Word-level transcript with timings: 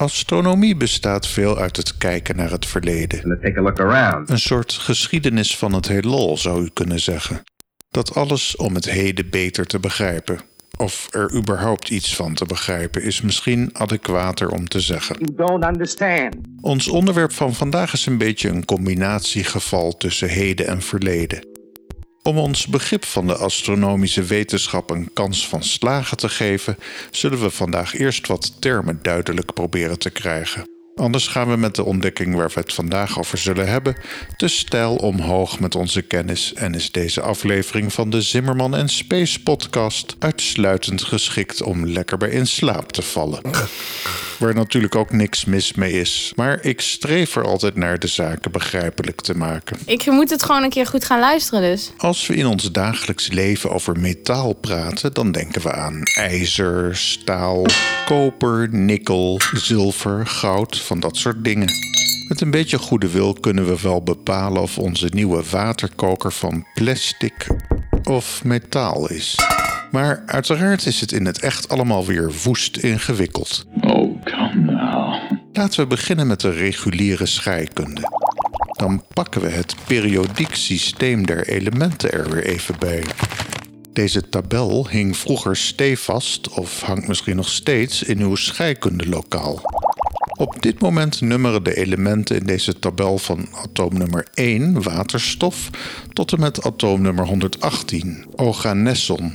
Astronomie 0.00 0.76
bestaat 0.76 1.26
veel 1.26 1.58
uit 1.58 1.76
het 1.76 1.96
kijken 1.96 2.36
naar 2.36 2.50
het 2.50 2.66
verleden. 2.66 3.40
Een 4.26 4.38
soort 4.38 4.72
geschiedenis 4.72 5.56
van 5.56 5.72
het 5.72 5.88
heelal 5.88 6.36
zou 6.36 6.64
u 6.64 6.70
kunnen 6.72 7.00
zeggen. 7.00 7.42
Dat 7.90 8.14
alles 8.14 8.56
om 8.56 8.74
het 8.74 8.90
heden 8.90 9.30
beter 9.30 9.66
te 9.66 9.78
begrijpen. 9.80 10.40
Of 10.78 11.08
er 11.10 11.34
überhaupt 11.34 11.90
iets 11.90 12.16
van 12.16 12.34
te 12.34 12.44
begrijpen 12.44 13.02
is 13.02 13.20
misschien 13.20 13.70
adequater 13.72 14.50
om 14.50 14.68
te 14.68 14.80
zeggen. 14.80 15.16
You 15.18 15.34
don't 15.34 15.64
understand. 15.64 16.36
Ons 16.60 16.88
onderwerp 16.88 17.32
van 17.32 17.54
vandaag 17.54 17.92
is 17.92 18.06
een 18.06 18.18
beetje 18.18 18.48
een 18.48 18.64
combinatiegeval 18.64 19.96
tussen 19.96 20.28
heden 20.28 20.66
en 20.66 20.82
verleden. 20.82 21.59
Om 22.22 22.38
ons 22.38 22.66
begrip 22.66 23.04
van 23.04 23.26
de 23.26 23.36
astronomische 23.36 24.22
wetenschap 24.22 24.90
een 24.90 25.10
kans 25.12 25.48
van 25.48 25.62
slagen 25.62 26.16
te 26.16 26.28
geven, 26.28 26.76
zullen 27.10 27.40
we 27.40 27.50
vandaag 27.50 27.94
eerst 27.94 28.26
wat 28.26 28.60
termen 28.60 28.98
duidelijk 29.02 29.54
proberen 29.54 29.98
te 29.98 30.10
krijgen. 30.10 30.79
Anders 31.00 31.26
gaan 31.26 31.48
we 31.48 31.56
met 31.56 31.74
de 31.74 31.84
ontdekking 31.84 32.34
waar 32.34 32.50
we 32.54 32.60
het 32.60 32.74
vandaag 32.74 33.18
over 33.18 33.38
zullen 33.38 33.68
hebben, 33.68 33.96
te 34.36 34.48
stijl 34.48 34.96
omhoog 34.96 35.60
met 35.60 35.74
onze 35.74 36.02
kennis 36.02 36.54
en 36.54 36.74
is 36.74 36.92
deze 36.92 37.20
aflevering 37.20 37.92
van 37.92 38.10
de 38.10 38.22
Zimmerman 38.22 38.76
en 38.76 38.88
Space 38.88 39.42
podcast 39.42 40.16
uitsluitend 40.18 41.02
geschikt 41.02 41.62
om 41.62 41.86
lekker 41.86 42.16
bij 42.16 42.30
in 42.30 42.46
slaap 42.46 42.92
te 42.92 43.02
vallen. 43.02 43.40
Waar 44.38 44.54
natuurlijk 44.54 44.94
ook 44.94 45.12
niks 45.12 45.44
mis 45.44 45.74
mee 45.74 45.92
is, 45.92 46.32
maar 46.36 46.64
ik 46.64 46.80
streef 46.80 47.36
er 47.36 47.44
altijd 47.44 47.76
naar 47.76 47.98
de 47.98 48.06
zaken 48.06 48.50
begrijpelijk 48.50 49.20
te 49.20 49.36
maken. 49.36 49.78
Ik 49.86 50.06
moet 50.06 50.30
het 50.30 50.42
gewoon 50.42 50.62
een 50.62 50.70
keer 50.70 50.86
goed 50.86 51.04
gaan 51.04 51.20
luisteren 51.20 51.62
dus. 51.70 51.92
Als 51.96 52.26
we 52.26 52.34
in 52.34 52.46
ons 52.46 52.72
dagelijks 52.72 53.28
leven 53.28 53.70
over 53.70 54.00
metaal 54.00 54.52
praten, 54.52 55.12
dan 55.12 55.32
denken 55.32 55.62
we 55.62 55.72
aan 55.72 56.02
ijzer, 56.02 56.96
staal, 56.96 57.66
koper, 58.06 58.68
nikkel, 58.70 59.40
zilver, 59.52 60.26
goud, 60.26 60.78
van 60.90 61.00
dat 61.00 61.16
soort 61.16 61.44
dingen. 61.44 61.68
Met 62.28 62.40
een 62.40 62.50
beetje 62.50 62.78
goede 62.78 63.10
wil 63.10 63.32
kunnen 63.32 63.66
we 63.66 63.80
wel 63.80 64.02
bepalen 64.02 64.62
of 64.62 64.78
onze 64.78 65.08
nieuwe 65.10 65.42
waterkoker 65.50 66.32
van 66.32 66.66
plastic 66.74 67.46
of 68.04 68.44
metaal 68.44 69.10
is. 69.10 69.38
Maar 69.90 70.22
uiteraard 70.26 70.86
is 70.86 71.00
het 71.00 71.12
in 71.12 71.26
het 71.26 71.40
echt 71.40 71.68
allemaal 71.68 72.06
weer 72.06 72.32
woest 72.44 72.76
ingewikkeld. 72.76 73.66
Oh, 73.80 74.22
come 74.24 74.54
now. 74.54 75.14
Laten 75.52 75.80
we 75.80 75.86
beginnen 75.86 76.26
met 76.26 76.40
de 76.40 76.50
reguliere 76.50 77.26
scheikunde. 77.26 78.00
Dan 78.72 79.04
pakken 79.14 79.40
we 79.40 79.48
het 79.48 79.74
periodiek 79.86 80.54
systeem 80.54 81.26
der 81.26 81.48
elementen 81.48 82.12
er 82.12 82.30
weer 82.30 82.44
even 82.44 82.74
bij. 82.78 83.04
Deze 83.92 84.28
tabel 84.28 84.88
hing 84.88 85.16
vroeger 85.16 85.56
stevast, 85.56 86.48
of 86.48 86.80
hangt 86.80 87.08
misschien 87.08 87.36
nog 87.36 87.48
steeds, 87.48 88.02
in 88.02 88.20
uw 88.20 88.34
scheikundelokaal. 88.34 89.79
Op 90.40 90.62
dit 90.62 90.80
moment 90.80 91.20
nummeren 91.20 91.64
de 91.64 91.76
elementen 91.76 92.36
in 92.36 92.46
deze 92.46 92.78
tabel 92.78 93.18
van 93.18 93.48
atoomnummer 93.52 94.26
1, 94.34 94.82
waterstof, 94.82 95.70
tot 96.12 96.32
en 96.32 96.40
met 96.40 96.64
atoomnummer 96.64 97.26
118, 97.26 98.24
organesson. 98.36 99.32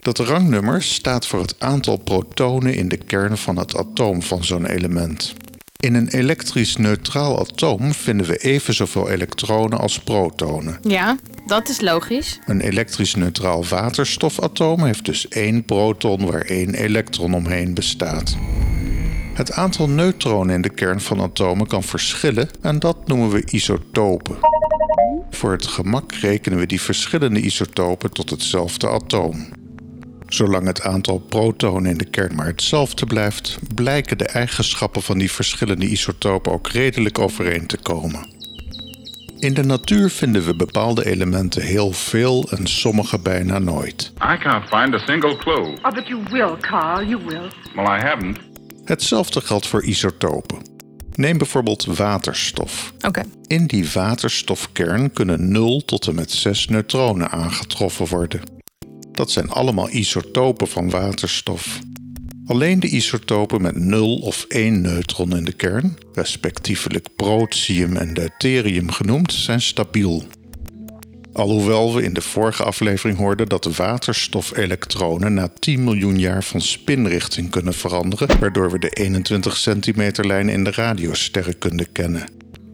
Dat 0.00 0.18
rangnummer 0.18 0.82
staat 0.82 1.26
voor 1.26 1.40
het 1.40 1.54
aantal 1.58 1.96
protonen 1.96 2.74
in 2.74 2.88
de 2.88 2.96
kern 2.96 3.36
van 3.36 3.56
het 3.56 3.76
atoom 3.76 4.22
van 4.22 4.44
zo'n 4.44 4.66
element. 4.66 5.34
In 5.76 5.94
een 5.94 6.08
elektrisch 6.08 6.76
neutraal 6.76 7.40
atoom 7.40 7.92
vinden 7.92 8.26
we 8.26 8.36
even 8.36 8.74
zoveel 8.74 9.10
elektronen 9.10 9.78
als 9.78 9.98
protonen. 9.98 10.78
Ja, 10.82 11.16
dat 11.46 11.68
is 11.68 11.80
logisch. 11.80 12.38
Een 12.46 12.60
elektrisch 12.60 13.14
neutraal 13.14 13.64
waterstofatoom 13.64 14.84
heeft 14.84 15.04
dus 15.04 15.28
één 15.28 15.64
proton 15.64 16.26
waar 16.26 16.42
één 16.42 16.74
elektron 16.74 17.34
omheen 17.34 17.74
bestaat. 17.74 18.36
Het 19.38 19.52
aantal 19.52 19.88
neutronen 19.88 20.54
in 20.54 20.62
de 20.62 20.68
kern 20.68 21.00
van 21.00 21.20
atomen 21.20 21.66
kan 21.66 21.82
verschillen 21.82 22.48
en 22.62 22.78
dat 22.78 23.06
noemen 23.06 23.30
we 23.30 23.42
isotopen. 23.50 24.38
Voor 25.30 25.52
het 25.52 25.66
gemak 25.66 26.12
rekenen 26.12 26.58
we 26.58 26.66
die 26.66 26.80
verschillende 26.80 27.40
isotopen 27.40 28.10
tot 28.10 28.30
hetzelfde 28.30 28.88
atoom. 28.88 29.48
Zolang 30.26 30.66
het 30.66 30.82
aantal 30.82 31.18
protonen 31.18 31.90
in 31.90 31.98
de 31.98 32.10
kern 32.10 32.34
maar 32.34 32.46
hetzelfde 32.46 33.06
blijft, 33.06 33.58
blijken 33.74 34.18
de 34.18 34.26
eigenschappen 34.26 35.02
van 35.02 35.18
die 35.18 35.30
verschillende 35.30 35.86
isotopen 35.86 36.52
ook 36.52 36.68
redelijk 36.68 37.18
overeen 37.18 37.66
te 37.66 37.76
komen. 37.76 38.36
In 39.38 39.54
de 39.54 39.64
natuur 39.64 40.10
vinden 40.10 40.44
we 40.44 40.56
bepaalde 40.56 41.06
elementen 41.06 41.62
heel 41.62 41.92
veel 41.92 42.48
en 42.50 42.66
sommige 42.66 43.18
bijna 43.18 43.58
nooit. 43.58 44.12
I 44.34 44.38
can't 44.38 44.68
find 44.68 44.94
a 44.94 44.98
single 44.98 45.36
clue. 45.36 45.78
Oh, 45.82 45.94
but 45.94 46.06
you 46.08 46.22
will, 46.30 46.56
Carl, 46.60 47.04
you 47.04 47.24
will. 47.24 47.50
Well, 47.74 47.98
I 47.98 48.00
haven't. 48.00 48.47
Hetzelfde 48.88 49.40
geldt 49.40 49.66
voor 49.66 49.84
isotopen. 49.84 50.58
Neem 51.14 51.38
bijvoorbeeld 51.38 51.84
waterstof. 51.84 52.92
In 53.46 53.66
die 53.66 53.90
waterstofkern 53.92 55.12
kunnen 55.12 55.52
0 55.52 55.84
tot 55.84 56.06
en 56.06 56.14
met 56.14 56.30
6 56.30 56.68
neutronen 56.68 57.30
aangetroffen 57.30 58.06
worden. 58.06 58.40
Dat 59.12 59.30
zijn 59.30 59.50
allemaal 59.50 59.90
isotopen 59.90 60.68
van 60.68 60.90
waterstof. 60.90 61.78
Alleen 62.46 62.80
de 62.80 62.88
isotopen 62.88 63.62
met 63.62 63.76
0 63.76 64.18
of 64.18 64.44
1 64.48 64.80
neutron 64.80 65.36
in 65.36 65.44
de 65.44 65.52
kern, 65.52 65.96
respectievelijk 66.12 67.08
protium 67.16 67.96
en 67.96 68.14
deuterium 68.14 68.90
genoemd, 68.90 69.32
zijn 69.32 69.60
stabiel. 69.60 70.26
Alhoewel 71.38 71.94
we 71.94 72.02
in 72.02 72.12
de 72.12 72.20
vorige 72.20 72.62
aflevering 72.64 73.18
hoorden 73.18 73.48
dat 73.48 73.62
de 73.62 73.72
waterstofelektronen 73.72 75.34
na 75.34 75.48
10 75.58 75.84
miljoen 75.84 76.18
jaar 76.18 76.44
van 76.44 76.60
spinrichting 76.60 77.50
kunnen 77.50 77.74
veranderen, 77.74 78.40
waardoor 78.40 78.70
we 78.70 78.78
de 78.78 78.88
21 78.88 79.56
centimeter 79.56 80.26
lijn 80.26 80.48
in 80.48 80.64
de 80.64 80.70
radiosterrenkunde 80.70 81.86
kennen. 81.92 82.30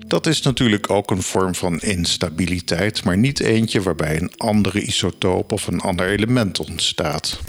Dat 0.06 0.26
is 0.26 0.42
natuurlijk 0.42 0.90
ook 0.90 1.10
een 1.10 1.22
vorm 1.22 1.54
van 1.54 1.80
instabiliteit, 1.80 3.04
maar 3.04 3.18
niet 3.18 3.40
eentje 3.40 3.82
waarbij 3.82 4.20
een 4.20 4.32
andere 4.36 4.82
isotoop 4.82 5.52
of 5.52 5.66
een 5.66 5.80
ander 5.80 6.08
element 6.08 6.60
ontstaat. 6.60 7.40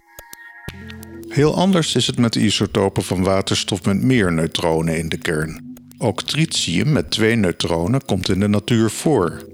Heel 1.30 1.56
anders 1.56 1.96
is 1.96 2.08
het 2.08 2.18
met 2.18 2.34
de 2.34 2.40
isotopen 2.40 3.04
van 3.04 3.24
waterstof 3.24 3.86
met 3.86 4.02
meer 4.02 4.34
neutronen 4.34 4.98
in 4.98 5.10
de 5.10 5.18
kern. 5.18 5.76
Ook 5.98 6.24
tritium 6.24 6.92
met 6.92 7.12
twee 7.12 7.36
neutronen 7.36 8.06
komt 8.06 8.30
in 8.30 8.40
de 8.40 8.48
natuur 8.48 8.90
voor. 8.90 9.54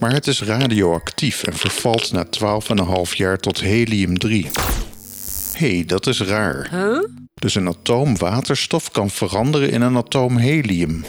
Maar 0.00 0.12
het 0.12 0.26
is 0.26 0.42
radioactief 0.42 1.42
en 1.42 1.56
vervalt 1.56 2.12
na 2.12 2.26
12,5 3.06 3.12
jaar 3.12 3.38
tot 3.38 3.60
helium-3. 3.60 4.28
Hé, 5.52 5.74
hey, 5.74 5.84
dat 5.86 6.06
is 6.06 6.20
raar. 6.20 6.70
Dus 7.34 7.54
een 7.54 7.68
atoom 7.68 8.18
waterstof 8.18 8.90
kan 8.90 9.10
veranderen 9.10 9.70
in 9.70 9.80
een 9.80 9.96
atoom 9.96 10.36
helium. 10.36 11.04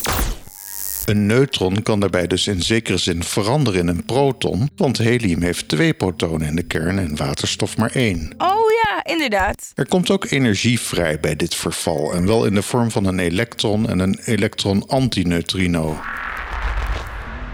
Een 1.06 1.26
neutron 1.26 1.82
kan 1.82 2.00
daarbij 2.00 2.28
dus 2.28 2.48
in 2.48 2.62
zekere 2.62 2.98
zin 2.98 3.24
veranderen 3.24 3.80
in 3.80 3.88
een 3.88 4.06
proton, 4.06 4.70
want 4.76 4.98
helium 4.98 5.42
heeft 5.42 5.68
twee 5.68 5.94
protonen 5.94 6.48
in 6.48 6.56
de 6.56 6.64
kern 6.64 7.00
en 7.00 7.16
waterstof 7.16 7.78
maar 7.78 7.92
één. 7.92 8.34
Oh 8.38 8.72
ja, 8.84 9.04
inderdaad. 9.04 9.72
Er 9.74 9.88
komt 9.88 10.10
ook 10.10 10.26
energie 10.30 10.80
vrij 10.80 11.20
bij 11.20 11.36
dit 11.36 11.56
verval 11.56 12.14
en 12.14 12.26
wel 12.26 12.46
in 12.46 12.54
de 12.54 12.62
vorm 12.62 12.92
van 12.92 13.06
een 13.06 13.20
elektron 13.20 13.90
en 13.90 14.00
een 14.00 14.20
elektron-antineutrino. 14.26 16.00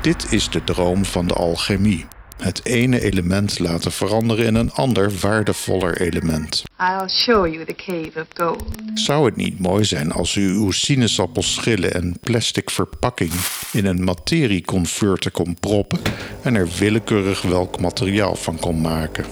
Dit 0.07 0.31
is 0.31 0.49
de 0.49 0.63
droom 0.63 1.05
van 1.05 1.27
de 1.27 1.33
alchemie. 1.33 2.05
Het 2.37 2.65
ene 2.65 3.01
element 3.01 3.59
laten 3.59 3.91
veranderen 3.91 4.45
in 4.45 4.55
een 4.55 4.71
ander 4.71 5.11
waardevoller 5.21 6.01
element. 6.01 6.63
I'll 6.79 7.07
show 7.07 7.47
you 7.47 7.65
the 7.65 7.75
cave 7.75 8.11
of 8.15 8.25
gold. 8.33 8.63
Zou 8.93 9.25
het 9.25 9.35
niet 9.35 9.59
mooi 9.59 9.85
zijn 9.85 10.11
als 10.11 10.35
u 10.35 10.49
uw 10.49 10.71
sinaasappelschillen 10.71 11.93
en 11.93 12.17
plastic 12.21 12.69
verpakking 12.69 13.31
in 13.71 13.85
een 13.85 14.03
materieconverter 14.03 15.31
kon 15.31 15.57
proppen 15.59 15.99
en 16.41 16.55
er 16.55 16.69
willekeurig 16.79 17.41
welk 17.41 17.79
materiaal 17.79 18.35
van 18.35 18.59
kon 18.59 18.81
maken? 18.81 19.25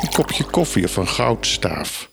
Een 0.00 0.12
kopje 0.12 0.44
koffie 0.44 0.84
of 0.84 0.96
een 0.96 1.08
goudstaaf. 1.08 2.08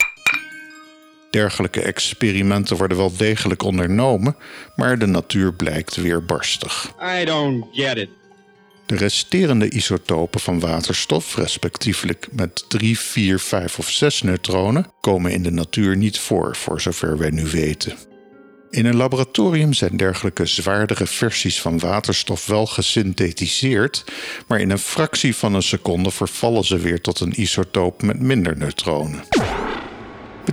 Dergelijke 1.29 1.81
experimenten 1.81 2.77
worden 2.77 2.97
wel 2.97 3.17
degelijk 3.17 3.63
ondernomen, 3.63 4.35
maar 4.75 4.99
de 4.99 5.05
natuur 5.05 5.53
blijkt 5.53 5.95
weerbarstig. 5.95 6.93
I 7.21 7.25
don't 7.25 7.65
get 7.71 7.97
it. 7.97 8.09
De 8.85 8.95
resterende 8.95 9.69
isotopen 9.69 10.39
van 10.39 10.59
waterstof, 10.59 11.35
respectievelijk 11.35 12.27
met 12.31 12.69
3, 12.69 12.99
4, 12.99 13.39
5 13.39 13.79
of 13.79 13.89
6 13.89 14.21
neutronen, 14.21 14.91
komen 15.01 15.31
in 15.31 15.43
de 15.43 15.51
natuur 15.51 15.97
niet 15.97 16.19
voor, 16.19 16.55
voor 16.55 16.81
zover 16.81 17.17
wij 17.17 17.29
nu 17.29 17.45
weten. 17.45 17.97
In 18.69 18.85
een 18.85 18.95
laboratorium 18.95 19.73
zijn 19.73 19.97
dergelijke 19.97 20.45
zwaardere 20.45 21.07
versies 21.07 21.61
van 21.61 21.79
waterstof 21.79 22.45
wel 22.45 22.65
gesynthetiseerd, 22.65 24.03
maar 24.47 24.59
in 24.59 24.71
een 24.71 24.79
fractie 24.79 25.35
van 25.35 25.53
een 25.53 25.63
seconde 25.63 26.11
vervallen 26.11 26.65
ze 26.65 26.77
weer 26.77 27.01
tot 27.01 27.19
een 27.19 27.41
isotoop 27.41 28.01
met 28.01 28.19
minder 28.19 28.57
neutronen. 28.57 29.23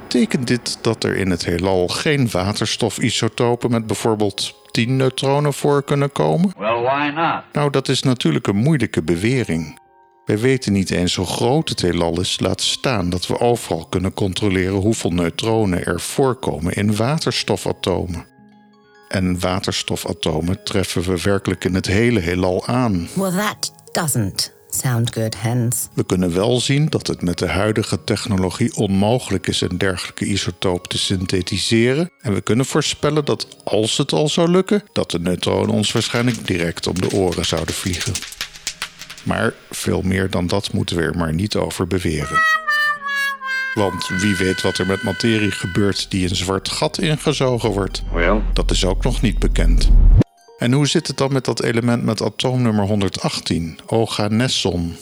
Betekent 0.03 0.47
dit 0.47 0.79
dat 0.81 1.05
er 1.05 1.17
in 1.17 1.31
het 1.31 1.45
heelal 1.45 1.89
geen 1.89 2.31
waterstofisotopen 2.31 3.71
met 3.71 3.87
bijvoorbeeld 3.87 4.55
10 4.71 4.97
neutronen 4.97 5.53
voor 5.53 5.83
kunnen 5.83 6.13
komen? 6.13 6.53
Well, 6.59 6.83
why 6.83 7.11
not? 7.15 7.43
Nou, 7.53 7.71
dat 7.71 7.89
is 7.89 8.03
natuurlijk 8.03 8.47
een 8.47 8.57
moeilijke 8.57 9.03
bewering. 9.03 9.79
Wij 10.25 10.39
weten 10.39 10.73
niet 10.73 10.91
eens 10.91 11.15
hoe 11.15 11.27
groot 11.27 11.69
het 11.69 11.81
heelal 11.81 12.21
is, 12.21 12.41
laat 12.41 12.61
staan 12.61 13.11
dat 13.11 13.27
we 13.27 13.41
overal 13.41 13.87
kunnen 13.87 14.15
controleren 14.15 14.75
hoeveel 14.75 15.11
neutronen 15.11 15.85
er 15.85 16.01
voorkomen 16.01 16.73
in 16.73 16.97
waterstofatomen. 16.97 18.27
En 19.09 19.41
waterstofatomen 19.41 20.65
treffen 20.65 21.03
we 21.03 21.21
werkelijk 21.23 21.65
in 21.65 21.75
het 21.75 21.87
hele 21.87 22.21
heelal 22.21 22.67
aan. 22.67 23.09
Well, 23.15 23.31
that 23.31 23.73
doesn't 23.93 24.56
sound 24.77 25.13
good. 25.13 25.37
We 25.95 26.05
kunnen 26.07 26.35
wel 26.35 26.61
zien 26.61 26.87
dat 26.89 27.07
het 27.07 27.23
met 27.23 27.39
de 27.39 27.49
huidige 27.49 28.05
technologie 28.05 28.77
onmogelijk 28.77 29.47
is 29.47 29.61
een 29.61 29.79
dergelijke 29.79 30.25
isotoop 30.25 30.87
te 30.87 30.99
synthetiseren. 30.99 32.11
En 32.21 32.35
we 32.35 32.41
kunnen 32.41 32.67
voorspellen 32.67 33.25
dat 33.25 33.47
als 33.65 33.97
het 33.97 34.13
al 34.13 34.29
zou 34.29 34.51
lukken, 34.51 34.83
dat 34.93 35.11
de 35.11 35.19
neutronen 35.19 35.75
ons 35.75 35.93
waarschijnlijk 35.93 36.47
direct 36.47 36.87
om 36.87 37.01
de 37.01 37.13
oren 37.13 37.45
zouden 37.45 37.75
vliegen. 37.75 38.13
Maar 39.23 39.55
veel 39.71 40.03
meer 40.03 40.31
dan 40.31 40.47
dat 40.47 40.73
moeten 40.73 40.97
we 40.97 41.03
er 41.03 41.17
maar 41.17 41.35
niet 41.35 41.57
over 41.57 41.87
beweren. 41.87 42.39
Want 43.75 44.09
wie 44.09 44.37
weet 44.37 44.63
wat 44.63 44.79
er 44.79 44.87
met 44.87 45.03
materie 45.03 45.51
gebeurt 45.51 46.11
die 46.11 46.29
een 46.29 46.37
zwart 46.37 46.69
gat 46.69 46.99
ingezogen 46.99 47.71
wordt. 47.71 48.03
Well, 48.13 48.43
Dat 48.53 48.71
is 48.71 48.85
ook 48.85 49.05
nog 49.05 49.21
niet 49.21 49.39
bekend. 49.39 49.91
En 50.59 50.73
hoe 50.73 50.87
zit 50.87 51.07
het 51.07 51.17
dan 51.17 51.33
met 51.33 51.45
dat 51.45 51.63
element 51.63 52.03
met 52.03 52.23
atoomnummer 52.23 52.85
118, 52.85 53.79
Oganesson? 53.87 54.97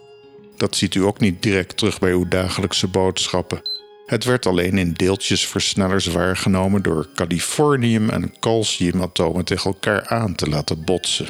Dat 0.56 0.76
ziet 0.76 0.94
u 0.94 1.04
ook 1.04 1.20
niet 1.20 1.42
direct 1.42 1.76
terug 1.76 1.98
bij 1.98 2.12
uw 2.12 2.28
dagelijkse 2.28 2.88
boodschappen. 2.88 3.62
Het 4.06 4.24
werd 4.24 4.46
alleen 4.46 4.78
in 4.78 4.92
deeltjesversnellers 4.92 6.06
waargenomen 6.06 6.82
door 6.82 7.08
californium- 7.14 8.10
en 8.10 8.34
calciumatomen 8.40 9.44
tegen 9.44 9.70
elkaar 9.70 10.06
aan 10.06 10.34
te 10.34 10.48
laten 10.48 10.84
botsen. 10.84 11.26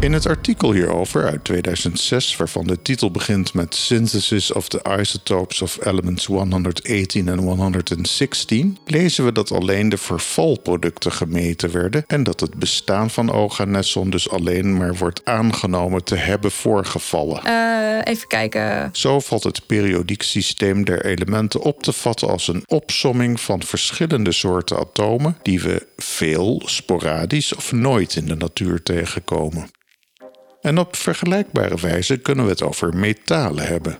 In 0.00 0.12
het 0.12 0.26
artikel 0.26 0.72
hierover 0.72 1.26
uit 1.26 1.44
2006, 1.44 2.36
waarvan 2.36 2.66
de 2.66 2.82
titel 2.82 3.10
begint 3.10 3.54
met 3.54 3.74
Synthesis 3.74 4.52
of 4.52 4.68
the 4.68 4.96
Isotopes 4.98 5.62
of 5.62 5.86
Elements 5.86 6.26
118 6.26 7.28
en 7.28 7.38
116, 7.38 8.78
lezen 8.84 9.24
we 9.24 9.32
dat 9.32 9.52
alleen 9.52 9.88
de 9.88 9.96
vervalproducten 9.96 11.12
gemeten 11.12 11.72
werden 11.72 12.04
en 12.06 12.22
dat 12.22 12.40
het 12.40 12.54
bestaan 12.54 13.10
van 13.10 13.32
Oganesson 13.32 14.10
dus 14.10 14.30
alleen 14.30 14.76
maar 14.76 14.94
wordt 14.94 15.24
aangenomen 15.24 16.04
te 16.04 16.16
hebben 16.16 16.50
voorgevallen. 16.50 17.44
Eh, 17.44 18.12
even 18.12 18.28
kijken. 18.28 18.88
Zo 18.92 19.20
valt 19.20 19.44
het 19.44 19.66
periodiek 19.66 20.22
systeem 20.22 20.84
der 20.84 21.04
elementen 21.04 21.60
op 21.60 21.82
te 21.82 21.92
vatten 21.92 22.28
als 22.28 22.48
een 22.48 22.62
opsomming 22.66 23.40
van 23.40 23.62
verschillende 23.62 24.32
soorten 24.32 24.78
atomen 24.78 25.36
die 25.42 25.60
we 25.60 25.86
veel, 25.96 26.62
sporadisch 26.64 27.54
of 27.54 27.72
nooit 27.72 28.16
in 28.16 28.26
de 28.26 28.36
natuur 28.36 28.82
tegenkomen. 28.82 29.70
En 30.62 30.78
op 30.78 30.96
vergelijkbare 30.96 31.76
wijze 31.80 32.16
kunnen 32.16 32.44
we 32.44 32.50
het 32.50 32.62
over 32.62 32.96
metalen 32.96 33.66
hebben. 33.66 33.98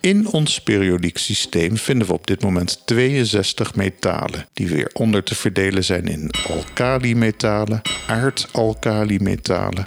In 0.00 0.28
ons 0.28 0.60
periodiek 0.60 1.18
systeem 1.18 1.76
vinden 1.76 2.06
we 2.06 2.12
op 2.12 2.26
dit 2.26 2.42
moment 2.42 2.82
62 2.86 3.74
metalen, 3.74 4.46
die 4.52 4.68
weer 4.68 4.90
onder 4.92 5.22
te 5.22 5.34
verdelen 5.34 5.84
zijn 5.84 6.06
in 6.06 6.30
alkalimetalen, 6.48 7.82
aardalkalimetalen, 8.06 9.82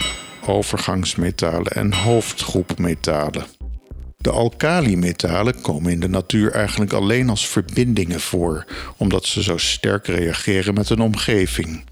overgangsmetalen 0.46 1.72
en 1.72 1.92
hoofdgroepmetalen. 1.92 3.46
De 4.16 4.30
alkalimetalen 4.30 5.60
komen 5.60 5.92
in 5.92 6.00
de 6.00 6.08
natuur 6.08 6.52
eigenlijk 6.52 6.92
alleen 6.92 7.28
als 7.28 7.48
verbindingen 7.48 8.20
voor, 8.20 8.64
omdat 8.96 9.26
ze 9.26 9.42
zo 9.42 9.56
sterk 9.56 10.06
reageren 10.06 10.74
met 10.74 10.88
hun 10.88 11.00
omgeving. 11.00 11.84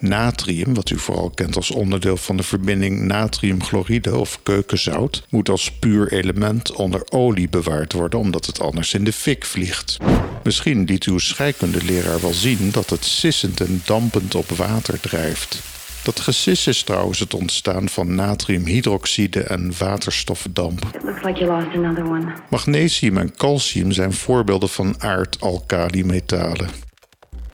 Natrium, 0.00 0.74
wat 0.74 0.90
u 0.90 0.98
vooral 0.98 1.30
kent 1.30 1.56
als 1.56 1.70
onderdeel 1.70 2.16
van 2.16 2.36
de 2.36 2.42
verbinding 2.42 3.00
natriumchloride 3.00 4.16
of 4.16 4.40
keukenzout, 4.42 5.22
moet 5.28 5.48
als 5.48 5.72
puur 5.72 6.12
element 6.12 6.72
onder 6.72 7.02
olie 7.10 7.48
bewaard 7.48 7.92
worden 7.92 8.18
omdat 8.18 8.46
het 8.46 8.60
anders 8.60 8.94
in 8.94 9.04
de 9.04 9.12
fik 9.12 9.44
vliegt. 9.44 9.96
Misschien 10.44 10.84
liet 10.84 11.04
uw 11.04 11.18
scheikundeleraar 11.18 12.20
wel 12.20 12.32
zien 12.32 12.70
dat 12.70 12.90
het 12.90 13.04
sissend 13.04 13.60
en 13.60 13.82
dampend 13.84 14.34
op 14.34 14.48
water 14.48 15.00
drijft. 15.00 15.62
Dat 16.02 16.20
gesis 16.20 16.66
is 16.66 16.82
trouwens 16.82 17.18
het 17.18 17.34
ontstaan 17.34 17.88
van 17.88 18.14
natriumhydroxide 18.14 19.42
en 19.42 19.72
waterstofdamp. 19.78 20.98
Magnesium 22.50 23.16
en 23.16 23.36
calcium 23.36 23.92
zijn 23.92 24.12
voorbeelden 24.12 24.68
van 24.68 24.94
aardalkalimetalen. 24.98 26.87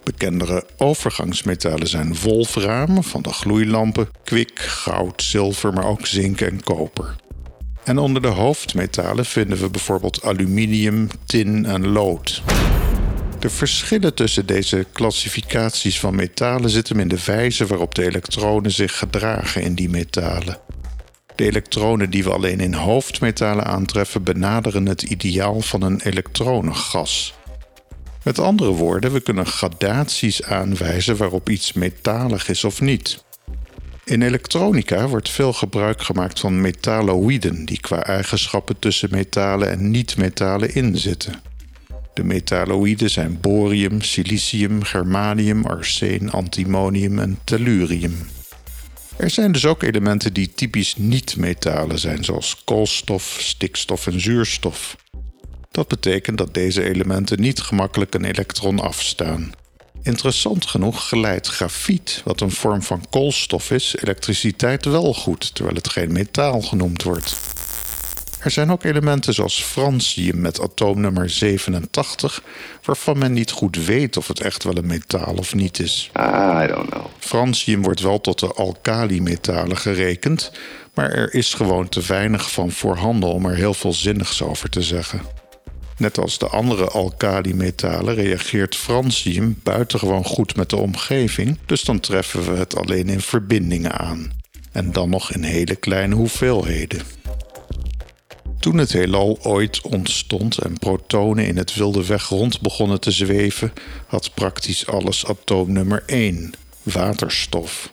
Bekendere 0.04 0.66
overgangsmetalen 0.76 1.88
zijn 1.88 2.16
wolfraam 2.22 3.02
van 3.02 3.22
de 3.22 3.32
gloeilampen, 3.32 4.08
kwik, 4.24 4.58
goud, 4.58 5.22
zilver, 5.22 5.72
maar 5.72 5.86
ook 5.86 6.06
zink 6.06 6.40
en 6.40 6.62
koper. 6.62 7.16
En 7.84 7.98
onder 7.98 8.22
de 8.22 8.28
hoofdmetalen 8.28 9.24
vinden 9.24 9.58
we 9.58 9.70
bijvoorbeeld 9.70 10.22
aluminium, 10.22 11.08
tin 11.24 11.66
en 11.66 11.88
lood. 11.88 12.42
De 13.38 13.50
verschillen 13.50 14.14
tussen 14.14 14.46
deze 14.46 14.86
klassificaties 14.92 16.00
van 16.00 16.14
metalen 16.14 16.70
zitten 16.70 17.00
in 17.00 17.08
de 17.08 17.24
wijze 17.24 17.66
waarop 17.66 17.94
de 17.94 18.04
elektronen 18.04 18.70
zich 18.70 18.98
gedragen 18.98 19.62
in 19.62 19.74
die 19.74 19.88
metalen. 19.88 20.58
De 21.34 21.44
elektronen 21.44 22.10
die 22.10 22.24
we 22.24 22.32
alleen 22.32 22.60
in 22.60 22.74
hoofdmetalen 22.74 23.64
aantreffen 23.64 24.22
benaderen 24.22 24.86
het 24.86 25.02
ideaal 25.02 25.60
van 25.60 25.82
een 25.82 26.00
elektronengas. 26.00 27.34
Met 28.24 28.38
andere 28.38 28.70
woorden, 28.70 29.12
we 29.12 29.20
kunnen 29.20 29.46
gradaties 29.46 30.42
aanwijzen 30.42 31.16
waarop 31.16 31.48
iets 31.48 31.72
metalig 31.72 32.48
is 32.48 32.64
of 32.64 32.80
niet. 32.80 33.24
In 34.04 34.22
elektronica 34.22 35.08
wordt 35.08 35.30
veel 35.30 35.52
gebruik 35.52 36.02
gemaakt 36.02 36.40
van 36.40 36.60
metalloïden 36.60 37.64
die 37.64 37.80
qua 37.80 38.02
eigenschappen 38.02 38.78
tussen 38.78 39.08
metalen 39.10 39.70
en 39.70 39.90
niet-metalen 39.90 40.74
inzitten. 40.74 41.42
De 42.14 42.24
metalloïden 42.24 43.10
zijn 43.10 43.40
borium, 43.40 44.00
silicium, 44.02 44.82
germanium, 44.82 45.64
arsen, 45.64 46.30
antimonium 46.30 47.18
en 47.18 47.38
tellurium. 47.44 48.28
Er 49.16 49.30
zijn 49.30 49.52
dus 49.52 49.66
ook 49.66 49.82
elementen 49.82 50.32
die 50.32 50.52
typisch 50.54 50.96
niet-metalen 50.96 51.98
zijn, 51.98 52.24
zoals 52.24 52.62
koolstof, 52.64 53.36
stikstof 53.40 54.06
en 54.06 54.20
zuurstof. 54.20 54.96
Dat 55.74 55.88
betekent 55.88 56.38
dat 56.38 56.54
deze 56.54 56.84
elementen 56.84 57.40
niet 57.40 57.60
gemakkelijk 57.60 58.14
een 58.14 58.24
elektron 58.24 58.80
afstaan. 58.80 59.52
Interessant 60.02 60.66
genoeg 60.66 61.08
geleidt 61.08 61.48
grafiet, 61.48 62.20
wat 62.24 62.40
een 62.40 62.50
vorm 62.50 62.82
van 62.82 63.04
koolstof 63.10 63.70
is, 63.70 63.96
elektriciteit 64.02 64.84
wel 64.84 65.14
goed, 65.14 65.54
terwijl 65.54 65.76
het 65.76 65.90
geen 65.90 66.12
metaal 66.12 66.60
genoemd 66.60 67.02
wordt. 67.02 67.36
Er 68.40 68.50
zijn 68.50 68.70
ook 68.70 68.84
elementen 68.84 69.34
zoals 69.34 69.62
francium 69.62 70.40
met 70.40 70.60
atoomnummer 70.60 71.30
87, 71.30 72.42
waarvan 72.82 73.18
men 73.18 73.32
niet 73.32 73.50
goed 73.50 73.84
weet 73.84 74.16
of 74.16 74.28
het 74.28 74.40
echt 74.40 74.64
wel 74.64 74.76
een 74.76 74.86
metaal 74.86 75.34
of 75.34 75.54
niet 75.54 75.78
is. 75.78 76.10
I 76.16 76.66
don't 76.66 76.90
know. 76.90 77.06
Francium 77.18 77.82
wordt 77.82 78.00
wel 78.00 78.20
tot 78.20 78.38
de 78.38 78.52
alkalimetalen 78.52 79.76
gerekend, 79.76 80.52
maar 80.94 81.10
er 81.10 81.34
is 81.34 81.54
gewoon 81.54 81.88
te 81.88 82.00
weinig 82.00 82.50
van 82.50 82.70
voorhanden 82.70 83.28
om 83.28 83.46
er 83.46 83.56
heel 83.56 83.74
veel 83.74 83.92
zinnigs 83.92 84.42
over 84.42 84.70
te 84.70 84.82
zeggen. 84.82 85.42
Net 85.96 86.18
als 86.18 86.38
de 86.38 86.48
andere 86.48 86.88
alkalimetalen 86.88 88.14
reageert 88.14 88.76
francium 88.76 89.60
buitengewoon 89.62 90.24
goed 90.24 90.56
met 90.56 90.70
de 90.70 90.76
omgeving, 90.76 91.58
dus 91.66 91.82
dan 91.82 92.00
treffen 92.00 92.52
we 92.52 92.58
het 92.58 92.76
alleen 92.76 93.08
in 93.08 93.20
verbindingen 93.20 93.98
aan. 93.98 94.32
En 94.72 94.92
dan 94.92 95.10
nog 95.10 95.32
in 95.32 95.42
hele 95.42 95.76
kleine 95.76 96.14
hoeveelheden. 96.14 97.02
Toen 98.58 98.78
het 98.78 98.92
heelal 98.92 99.38
ooit 99.42 99.80
ontstond 99.80 100.58
en 100.58 100.78
protonen 100.78 101.46
in 101.46 101.56
het 101.56 101.74
wilde 101.74 102.06
weg 102.06 102.28
rond 102.28 102.60
begonnen 102.60 103.00
te 103.00 103.10
zweven, 103.10 103.72
had 104.06 104.34
praktisch 104.34 104.86
alles 104.86 105.26
atoomnummer 105.26 106.02
1, 106.06 106.52
waterstof. 106.82 107.90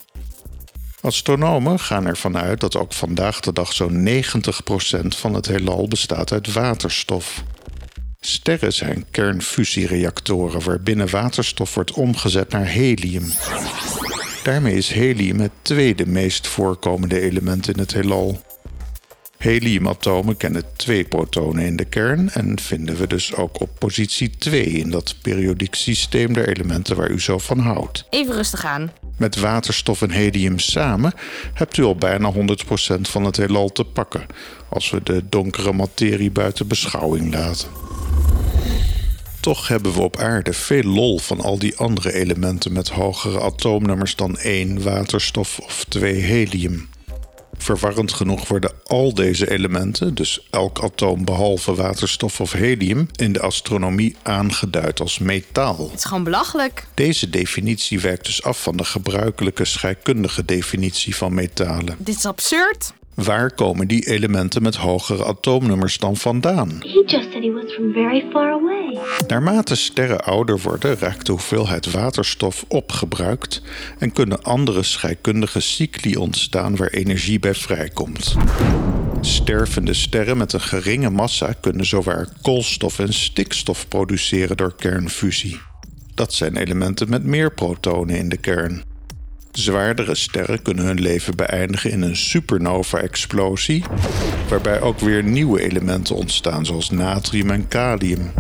Astronomen 1.01 1.79
gaan 1.79 2.05
ervan 2.05 2.38
uit 2.38 2.60
dat 2.60 2.77
ook 2.77 2.93
vandaag 2.93 3.39
de 3.39 3.53
dag 3.53 3.74
zo'n 3.74 4.08
90% 4.08 5.08
van 5.08 5.34
het 5.34 5.46
heelal 5.46 5.88
bestaat 5.88 6.31
uit 6.31 6.53
waterstof. 6.53 7.43
Sterren 8.25 8.74
zijn 8.74 9.06
kernfusiereactoren 9.12 10.63
waarbinnen 10.63 11.10
waterstof 11.10 11.75
wordt 11.75 11.92
omgezet 11.92 12.51
naar 12.51 12.66
helium. 12.66 13.32
Daarmee 14.44 14.75
is 14.75 14.90
helium 14.90 15.40
het 15.40 15.51
tweede 15.62 16.06
meest 16.06 16.48
voorkomende 16.48 17.20
element 17.20 17.68
in 17.68 17.80
het 17.80 17.94
heelal. 17.94 18.42
Heliumatomen 19.38 20.38
kennen 20.38 20.63
twee 20.75 21.04
protonen 21.04 21.66
in 21.66 21.75
de 21.75 21.86
kern 21.86 22.30
en 22.30 22.60
vinden 22.60 22.96
we 22.96 23.08
dus 23.08 23.36
ook 23.36 23.62
op 23.62 23.70
positie 23.80 24.30
2 24.30 24.66
in 24.66 24.90
dat 24.90 25.16
periodiek 25.22 25.75
systeem 25.75 26.34
der 26.34 26.50
elementen 26.50 26.96
waar 26.96 27.12
u 27.12 27.22
zo 27.22 27.38
van 27.38 27.60
houdt. 27.60 28.06
Even 28.10 28.34
rustig 28.34 28.66
aan. 28.66 28.92
Met 29.18 29.36
waterstof 29.36 30.01
en 30.01 30.12
helium 30.12 30.60
samen 30.60 31.13
hebt 31.54 31.78
u 31.78 31.84
al 31.84 31.96
bijna 31.96 32.34
100% 32.34 32.36
van 33.01 33.24
het 33.24 33.38
heelal 33.38 33.70
te 33.70 33.84
pakken, 33.84 34.25
als 34.70 34.90
we 34.90 35.04
de 35.04 35.24
donkere 35.30 35.74
materie 35.74 36.32
buiten 36.32 36.68
beschouwing 36.68 37.34
laten. 37.34 37.90
Toch 39.40 39.68
hebben 39.68 39.94
we 39.94 40.02
op 40.02 40.18
aarde 40.18 40.54
veel 40.54 40.84
lol 40.84 41.20
van 41.20 41.42
al 41.42 41.60
die 41.60 41.78
andere 41.78 42.14
elementen 42.14 42.74
met 42.74 42.90
hogere 42.90 43.42
atoomnummers 43.42 44.16
dan 44.16 44.38
1 44.38 44.84
waterstof 44.84 45.60
of 45.60 45.86
2 45.88 46.14
helium. 46.14 46.90
Verwarrend 47.58 48.14
genoeg 48.14 48.48
worden 48.48 48.72
al 48.84 49.14
deze 49.14 49.52
elementen, 49.52 50.16
dus 50.16 50.48
elk 50.50 50.80
atoom 50.80 51.26
behalve 51.26 51.76
waterstof 51.76 52.42
of 52.42 52.52
helium, 52.52 53.08
in 53.16 53.34
de 53.34 53.42
astronomie 53.42 54.16
aangeduid 54.24 55.00
als 55.00 55.20
metaal. 55.20 55.90
Het 55.90 55.98
is 55.98 56.04
gewoon 56.04 56.24
belachelijk. 56.24 56.88
Deze 56.94 57.30
definitie 57.30 58.00
wijkt 58.00 58.26
dus 58.26 58.44
af 58.44 58.62
van 58.62 58.78
de 58.78 58.84
gebruikelijke 58.84 59.66
scheikundige 59.66 60.46
definitie 60.46 61.16
van 61.16 61.34
metalen. 61.34 61.96
Dit 61.98 62.16
is 62.16 62.26
absurd. 62.26 62.94
Waar 63.13 63.53
komen 63.53 63.88
die 63.88 64.08
elementen 64.08 64.62
met 64.62 64.75
hogere 64.75 65.25
atoomnummers 65.25 65.98
dan 65.98 66.18
vandaan? 66.18 66.70
He 66.70 67.03
just 67.06 67.32
said 67.32 67.44
he 67.44 67.51
was 67.51 67.74
from 67.74 67.94
very 67.94 68.25
far 68.32 68.51
away. 68.51 68.98
Naarmate 69.27 69.75
sterren 69.75 70.24
ouder 70.24 70.60
worden, 70.60 70.98
raakt 70.98 71.25
de 71.25 71.32
hoeveelheid 71.32 71.91
waterstof 71.91 72.65
opgebruikt 72.68 73.62
en 73.98 74.12
kunnen 74.12 74.44
andere 74.44 74.84
scheikundige 74.84 75.60
cycli 75.60 76.15
ontstaan 76.15 76.75
waar 76.75 76.88
energie 76.88 77.39
bij 77.39 77.56
vrijkomt. 77.56 78.36
Stervende 79.22 79.94
sterren 79.94 80.38
met 80.38 80.53
een 80.53 80.62
geringe 80.62 81.10
massa 81.10 81.53
kunnen 81.62 81.86
zowaar 81.86 82.27
koolstof 82.41 83.00
en 83.00 83.13
stikstof 83.13 83.88
produceren 83.88 84.58
door 84.58 84.75
kernfusie. 84.75 85.60
Dat 86.13 86.34
zijn 86.34 86.58
elementen 86.58 87.10
met 87.10 87.24
meer 87.24 87.53
protonen 87.53 88.18
in 88.18 88.30
de 88.30 88.38
kern. 88.38 88.84
Zwaardere 89.51 90.15
sterren 90.15 90.62
kunnen 90.62 90.86
hun 90.86 91.01
leven 91.01 91.36
beëindigen 91.36 91.91
in 91.91 92.01
een 92.01 92.15
supernova-explosie, 92.15 93.84
waarbij 94.50 94.81
ook 94.81 95.00
weer 95.00 95.24
nieuwe 95.24 95.62
elementen 95.62 96.15
ontstaan, 96.15 96.65
zoals 96.65 96.89
natrium 96.89 97.50
en 97.50 97.67
kalium. 97.67 98.31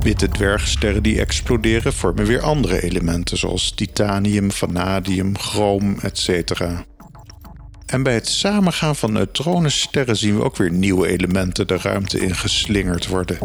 Witte 0.00 0.28
dwergsterren 0.28 1.02
die 1.02 1.20
exploderen 1.20 1.92
vormen 1.92 2.26
weer 2.26 2.40
andere 2.42 2.82
elementen, 2.82 3.38
zoals 3.38 3.70
titanium, 3.70 4.50
vanadium, 4.52 5.38
chroom, 5.38 5.98
etc. 6.00 6.60
En 7.86 8.02
bij 8.02 8.14
het 8.14 8.28
samengaan 8.28 8.96
van 8.96 9.12
neutronensterren 9.12 10.16
zien 10.16 10.36
we 10.36 10.44
ook 10.44 10.56
weer 10.56 10.72
nieuwe 10.72 11.08
elementen 11.08 11.66
de 11.66 11.76
ruimte 11.76 12.20
in 12.20 12.34
geslingerd 12.34 13.06
worden. 13.06 13.38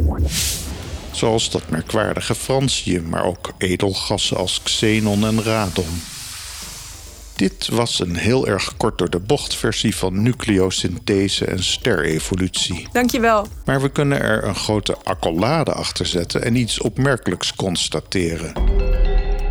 Zoals 1.11 1.49
dat 1.49 1.69
merkwaardige 1.69 2.35
francium, 2.35 3.09
maar 3.09 3.25
ook 3.25 3.53
edelgassen 3.57 4.37
als 4.37 4.61
xenon 4.63 5.25
en 5.25 5.43
radon. 5.43 6.01
Dit 7.35 7.67
was 7.67 7.99
een 7.99 8.15
heel 8.15 8.47
erg 8.47 8.77
kort 8.77 8.97
door 8.97 9.09
de 9.09 9.19
bocht 9.19 9.55
versie 9.55 9.95
van 9.95 10.21
nucleosynthese 10.21 11.45
en 11.45 11.63
sterevolutie. 11.63 12.87
Dankjewel. 12.91 13.47
Maar 13.65 13.81
we 13.81 13.89
kunnen 13.89 14.21
er 14.21 14.43
een 14.43 14.55
grote 14.55 14.97
accolade 15.03 15.73
achter 15.73 16.05
zetten 16.05 16.43
en 16.43 16.55
iets 16.55 16.79
opmerkelijks 16.79 17.55
constateren. 17.55 18.53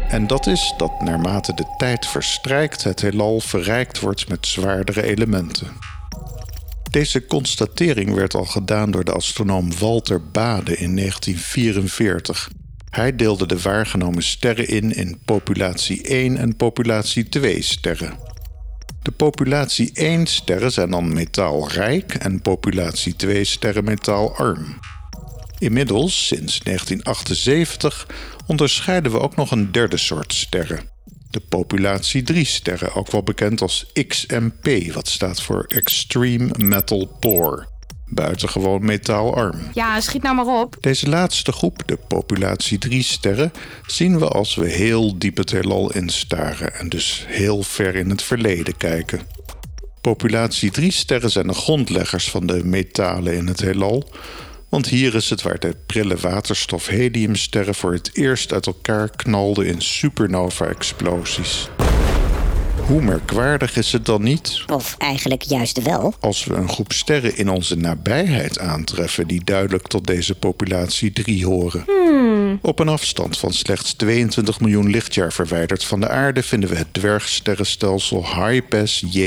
En 0.09 0.27
dat 0.27 0.47
is 0.47 0.75
dat 0.77 1.01
naarmate 1.01 1.55
de 1.55 1.75
tijd 1.77 2.07
verstrijkt 2.07 2.85
het 2.85 3.01
heelal 3.01 3.41
verrijkt 3.41 4.01
wordt 4.01 4.29
met 4.29 4.47
zwaardere 4.47 5.03
elementen. 5.03 5.69
Deze 6.91 7.27
constatering 7.27 8.15
werd 8.15 8.35
al 8.35 8.45
gedaan 8.45 8.91
door 8.91 9.05
de 9.05 9.12
astronoom 9.12 9.79
Walter 9.79 10.23
Bade 10.31 10.77
in 10.77 10.97
1944. 10.97 12.51
Hij 12.92 13.16
deelde 13.16 13.46
de 13.46 13.61
waargenomen 13.61 14.22
sterren 14.22 14.68
in 14.68 14.94
in 14.94 15.18
populatie 15.25 16.02
1 16.02 16.37
en 16.37 16.56
populatie 16.56 17.28
2 17.28 17.62
sterren. 17.62 18.18
De 19.02 19.11
populatie 19.11 19.90
1 19.92 20.26
sterren 20.26 20.72
zijn 20.72 20.90
dan 20.90 21.12
metaalrijk 21.12 22.14
en 22.14 22.40
populatie 22.40 23.16
2 23.16 23.44
sterren 23.44 23.84
metaalarm. 23.84 24.80
Inmiddels, 25.58 26.26
sinds 26.26 26.58
1978, 26.58 28.06
onderscheiden 28.46 29.12
we 29.12 29.20
ook 29.20 29.37
nog 29.37 29.50
een 29.50 29.72
derde 29.72 29.96
soort 29.96 30.32
sterren. 30.32 30.88
De 31.30 31.40
populatie 31.40 32.22
3 32.22 32.44
sterren, 32.44 32.94
ook 32.94 33.11
wel 33.11 33.22
bekend 33.22 33.61
als 33.61 33.90
XMP, 34.06 34.92
wat 34.92 35.08
staat 35.08 35.42
voor 35.42 35.64
Extreme 35.68 36.50
Metal 36.58 37.06
Poor. 37.20 37.72
Buitengewoon 38.14 38.85
metaalarm. 38.85 39.59
Ja, 39.73 40.00
schiet 40.00 40.23
nou 40.23 40.35
maar 40.35 40.61
op. 40.61 40.76
Deze 40.81 41.09
laatste 41.09 41.52
groep, 41.52 41.83
de 41.87 41.99
populatie 42.09 42.78
3 42.78 43.02
sterren, 43.02 43.52
zien 43.87 44.19
we 44.19 44.28
als 44.28 44.54
we 44.54 44.69
heel 44.69 45.19
diep 45.19 45.37
het 45.37 45.50
heelal 45.50 45.92
instaren 45.92 46.75
en 46.75 46.88
dus 46.88 47.25
heel 47.28 47.62
ver 47.62 47.95
in 47.95 48.11
het 48.11 48.23
verleden 48.23 48.76
kijken. 48.76 49.21
Populatie 50.00 50.71
3 50.71 50.90
sterren 50.90 51.31
zijn 51.31 51.47
de 51.47 51.54
grondleggers 51.54 52.31
van 52.31 52.47
de 52.47 52.64
metalen 52.64 53.35
in 53.35 53.47
het 53.47 53.61
heelal, 53.61 54.12
want 54.69 54.87
hier 54.87 55.14
is 55.14 55.31
het 55.31 55.42
waar 55.42 55.59
de 55.59 55.76
prille 55.87 56.16
waterstof-heliumsterren 56.16 57.75
voor 57.75 57.92
het 57.92 58.11
eerst 58.12 58.52
uit 58.52 58.66
elkaar 58.66 59.11
knalden 59.16 59.66
in 59.66 59.81
supernova-explosies. 59.81 61.69
Hoe 62.81 63.02
merkwaardig 63.02 63.76
is 63.76 63.93
het 63.93 64.07
dan 64.07 64.23
niet 64.23 64.62
Of 64.67 64.95
eigenlijk 64.99 65.43
juist 65.43 65.83
wel. 65.83 66.14
als 66.21 66.45
we 66.45 66.55
een 66.55 66.69
groep 66.69 66.93
sterren 66.93 67.37
in 67.37 67.49
onze 67.49 67.76
nabijheid 67.76 68.59
aantreffen 68.59 69.26
die 69.26 69.45
duidelijk 69.45 69.87
tot 69.87 70.07
deze 70.07 70.35
populatie 70.35 71.12
3 71.12 71.47
horen. 71.47 71.85
Op 72.62 72.79
een 72.79 72.88
afstand 72.88 73.38
van 73.38 73.52
slechts 73.52 73.93
22 73.93 74.61
miljoen 74.61 74.91
lichtjaar 74.91 75.33
verwijderd 75.33 75.85
van 75.85 76.00
de 76.00 76.09
aarde 76.09 76.43
vinden 76.43 76.69
we 76.69 76.76
het 76.76 76.95
dwergsterrenstelsel 76.95 78.26
HIPAS 78.35 79.05
J113131. 79.17 79.21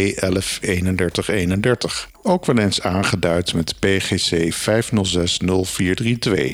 Ook 2.22 2.46
wel 2.46 2.58
eens 2.58 2.82
aangeduid 2.82 3.54
met 3.54 3.80
PGC 3.80 4.54
5060432. 4.54 4.58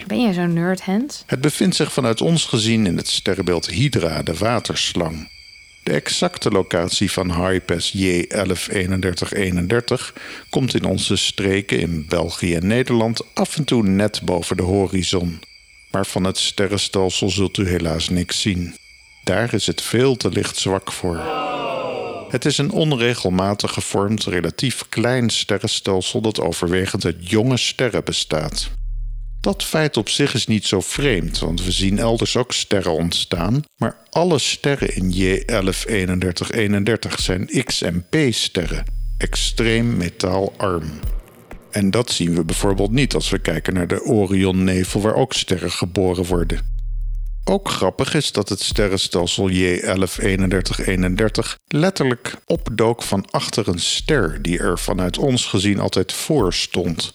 Ben 0.08 0.22
jij 0.22 0.34
zo'n 0.34 0.54
nerd, 0.54 0.82
Hans? 0.82 1.24
Het 1.26 1.42
bevindt 1.42 1.76
zich 1.76 1.94
vanuit 1.94 2.22
ons 2.22 2.46
gezien 2.46 2.86
in 2.86 2.98
het 2.98 3.08
sterrenbeeld 3.08 3.70
Hydra, 3.70 4.24
de 4.24 4.34
waterslang. 4.34 5.30
De 5.92 5.98
exacte 5.98 6.50
locatie 6.50 7.12
van 7.12 7.46
HIPAS 7.46 7.98
J113131 7.98 8.04
komt 10.50 10.74
in 10.74 10.86
onze 10.86 11.16
streken 11.16 11.80
in 11.80 12.06
België 12.08 12.56
en 12.56 12.68
Nederland 12.68 13.22
af 13.34 13.58
en 13.58 13.64
toe 13.64 13.84
net 13.84 14.22
boven 14.24 14.58
de 14.58 14.64
horizon. 14.64 15.40
Maar 15.92 16.06
van 16.06 16.24
het 16.24 16.38
sterrenstelsel 16.38 17.30
zult 17.30 17.58
u 17.58 17.68
helaas 17.68 18.10
niks 18.10 18.42
zien. 18.42 18.76
Daar 19.24 19.54
is 19.54 19.68
het 19.68 19.82
veel 19.82 20.16
te 20.18 20.30
lichtzwak 20.30 20.92
voor. 20.92 21.22
Het 22.30 22.46
is 22.46 22.58
een 22.58 22.72
onregelmatig 22.72 23.74
gevormd, 23.74 24.24
relatief 24.24 24.90
klein 24.90 25.30
sterrenstelsel 25.30 26.22
dat 26.22 26.40
overwegend 26.40 27.06
uit 27.06 27.30
jonge 27.30 27.58
sterren 27.58 28.04
bestaat. 28.04 28.72
Dat 29.42 29.64
feit 29.64 29.98
op 29.98 30.10
zich 30.10 30.34
is 30.34 30.48
niet 30.48 30.66
zo 30.66 30.80
vreemd, 30.80 31.40
want 31.40 31.64
we 31.64 31.72
zien 31.72 32.00
elders 32.00 32.38
ook 32.38 32.52
sterren 32.52 32.94
ontstaan, 32.94 33.64
maar 33.78 33.98
alle 34.10 34.40
sterren 34.40 34.96
in 34.96 35.14
J113131 35.14 37.16
zijn 37.16 37.50
XMP-sterren, 37.66 38.86
extreem 39.18 39.98
metaalarm. 39.98 41.00
En 41.72 41.92
dat 41.92 42.12
zien 42.12 42.36
we 42.36 42.46
bijvoorbeeld 42.46 42.92
niet 42.92 43.14
als 43.14 43.30
we 43.30 43.40
kijken 43.40 43.74
naar 43.74 43.88
de 43.88 44.04
Orionnevel, 44.04 45.02
waar 45.02 45.16
ook 45.16 45.34
sterren 45.34 45.72
geboren 45.72 46.26
worden. 46.26 46.80
Ook 47.44 47.70
grappig 47.70 48.14
is 48.14 48.32
dat 48.32 48.50
het 48.50 48.62
sterrenstelsel 48.62 49.50
J113131 49.50 49.56
letterlijk 51.68 52.36
opdook 52.46 53.04
van 53.04 53.26
achter 53.30 53.68
een 53.68 53.80
ster 53.80 54.42
die 54.42 54.60
er 54.60 54.80
vanuit 54.80 55.18
ons 55.18 55.46
gezien 55.46 55.80
altijd 55.80 56.14
voor 56.14 56.54
stond. 56.54 57.14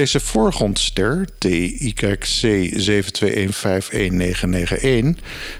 Deze 0.00 0.20
voorgrondster, 0.20 1.26
TYC 1.38 2.24
72151991, 2.24 2.28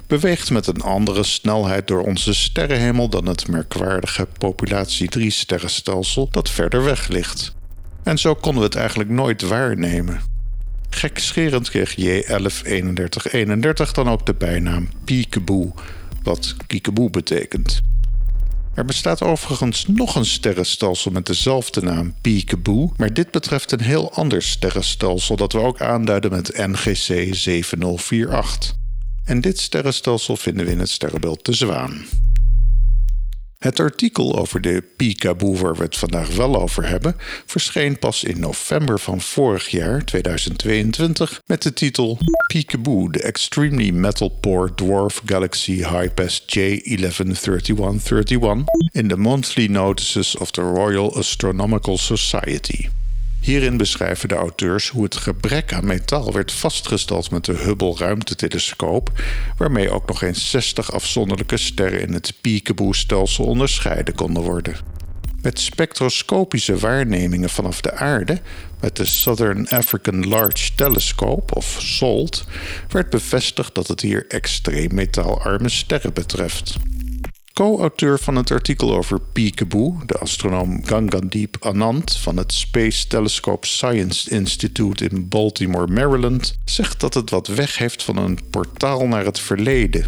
beweegt 0.07 0.51
met 0.51 0.67
een 0.67 0.81
andere 0.81 1.23
snelheid 1.23 1.87
door 1.87 2.03
onze 2.03 2.35
sterrenhemel 2.35 3.09
dan 3.09 3.27
het 3.27 3.49
merkwaardige 3.49 4.27
populatie 4.39 5.09
3 5.09 5.31
sterrenstelsel 5.31 6.29
dat 6.31 6.51
verder 6.51 6.85
weg 6.85 7.09
ligt. 7.09 7.55
En 8.03 8.19
zo 8.19 8.35
konden 8.35 8.61
we 8.61 8.67
het 8.67 8.77
eigenlijk 8.77 9.11
nooit 9.11 9.43
waarnemen. 9.43 10.21
Gekscherend 10.91 11.71
kreeg 11.71 11.97
J113131 11.97 13.91
dan 13.93 14.09
ook 14.09 14.27
de 14.27 14.35
bijnaam 14.35 14.89
Peekaboo, 15.05 15.75
wat 16.23 16.55
kiekeboe 16.67 17.11
betekent. 17.11 17.81
Er 18.75 18.85
bestaat 18.85 19.23
overigens 19.23 19.87
nog 19.87 20.15
een 20.15 20.25
sterrenstelsel 20.25 21.11
met 21.11 21.27
dezelfde 21.27 21.83
naam, 21.83 22.15
Peekaboo, 22.21 22.93
maar 22.97 23.13
dit 23.13 23.31
betreft 23.31 23.73
een 23.73 23.81
heel 23.81 24.13
ander 24.13 24.43
sterrenstelsel 24.43 25.37
dat 25.37 25.53
we 25.53 25.59
ook 25.59 25.81
aanduiden 25.81 26.31
met 26.31 26.57
NGC 26.57 27.35
7048. 27.35 28.75
En 29.25 29.41
dit 29.41 29.59
sterrenstelsel 29.59 30.37
vinden 30.37 30.67
we 30.67 30.73
in 30.73 30.79
het 30.79 30.91
sterrenbeeld 30.91 31.45
de 31.45 31.53
Zwaan. 31.53 32.05
Het 33.61 33.81
artikel 33.81 34.39
over 34.39 34.61
de 34.61 34.85
Peekaboo 34.97 35.55
waar 35.55 35.75
we 35.75 35.83
het 35.83 35.97
vandaag 35.97 36.35
wel 36.35 36.61
over 36.61 36.89
hebben, 36.89 37.17
verscheen 37.47 37.99
pas 37.99 38.25
in 38.25 38.41
november 38.41 38.99
van 38.99 39.21
vorig 39.21 39.69
jaar, 39.69 40.05
2022, 40.05 41.43
met 41.47 41.63
de 41.63 41.73
titel 41.73 42.19
Peekaboo, 42.53 43.11
the 43.11 43.23
extremely 43.23 43.91
metal 43.91 44.29
poor 44.29 44.75
dwarf 44.75 45.23
galaxy 45.25 45.85
HIPAS 45.85 46.41
J113131 46.41 48.65
in 48.93 49.09
the 49.09 49.17
monthly 49.17 49.67
notices 49.67 50.37
of 50.37 50.51
the 50.51 50.63
Royal 50.63 51.17
Astronomical 51.17 51.99
Society. 51.99 52.89
Hierin 53.41 53.77
beschrijven 53.77 54.29
de 54.29 54.35
auteurs 54.35 54.89
hoe 54.89 55.05
het 55.05 55.17
gebrek 55.17 55.73
aan 55.73 55.87
metaal 55.87 56.33
werd 56.33 56.53
vastgesteld 56.53 57.31
met 57.31 57.45
de 57.45 57.53
Hubble 57.53 57.95
ruimtetelescoop, 57.97 59.23
waarmee 59.57 59.91
ook 59.91 60.07
nog 60.07 60.23
eens 60.23 60.51
60 60.51 60.93
afzonderlijke 60.93 61.57
sterren 61.57 62.01
in 62.01 62.13
het 62.13 62.33
Peekaboo-stelsel 62.41 63.45
onderscheiden 63.45 64.15
konden 64.15 64.43
worden. 64.43 64.77
Met 65.43 65.61
spectroscopische 65.61 66.79
waarnemingen 66.79 67.51
vanaf 67.51 67.81
de 67.81 67.93
aarde, 67.93 68.41
met 68.81 68.97
de 68.97 69.05
Southern 69.05 69.69
African 69.69 70.29
Large 70.29 70.75
Telescope 70.75 71.55
of 71.55 71.77
SALT, 71.81 72.45
werd 72.89 73.11
bevestigd 73.11 73.75
dat 73.75 73.89
het 73.89 74.01
hier 74.01 74.25
extreem 74.29 74.95
metaalarme 74.95 75.69
sterren 75.69 76.13
betreft. 76.13 76.77
Co-auteur 77.61 78.19
van 78.19 78.37
het 78.37 78.51
artikel 78.51 78.97
over 78.97 79.21
Peekaboo, 79.21 79.99
de 80.07 80.19
astronoom 80.19 80.87
Gangandeep 80.87 81.57
Anand 81.61 82.17
van 82.17 82.37
het 82.37 82.53
Space 82.53 83.07
Telescope 83.07 83.67
Science 83.67 84.31
Institute 84.31 85.09
in 85.09 85.29
Baltimore, 85.29 85.87
Maryland, 85.87 86.59
zegt 86.65 87.01
dat 87.01 87.15
het 87.15 87.31
wat 87.31 87.47
weg 87.47 87.79
heeft 87.79 88.03
van 88.03 88.17
een 88.17 88.39
portaal 88.51 89.07
naar 89.07 89.25
het 89.25 89.41
verleden. 89.41 90.05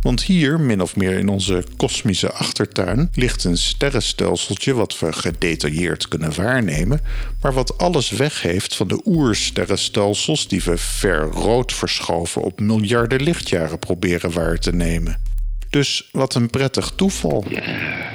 Want 0.00 0.22
hier, 0.22 0.60
min 0.60 0.82
of 0.82 0.96
meer 0.96 1.18
in 1.18 1.28
onze 1.28 1.64
kosmische 1.76 2.32
achtertuin, 2.32 3.10
ligt 3.14 3.44
een 3.44 3.58
sterrenstelseltje 3.58 4.74
wat 4.74 4.98
we 4.98 5.12
gedetailleerd 5.12 6.08
kunnen 6.08 6.34
waarnemen, 6.34 7.00
maar 7.40 7.52
wat 7.52 7.78
alles 7.78 8.10
weg 8.10 8.42
heeft 8.42 8.76
van 8.76 8.88
de 8.88 9.00
oersterrenstelsels 9.04 10.48
die 10.48 10.62
we 10.62 10.78
ver 10.78 11.22
rood 11.22 11.72
verschoven 11.72 12.42
op 12.42 12.60
miljarden 12.60 13.22
lichtjaren 13.22 13.78
proberen 13.78 14.32
waar 14.32 14.58
te 14.58 14.72
nemen. 14.72 15.33
Dus 15.74 16.08
wat 16.12 16.34
een 16.34 16.50
prettig 16.50 16.92
toeval. 16.96 17.44